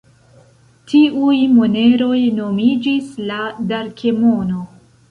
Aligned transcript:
Tiuj 0.93 1.35
moneroj 1.59 2.17
nomiĝis 2.41 3.13
la 3.29 3.39
darkemono. 3.75 4.69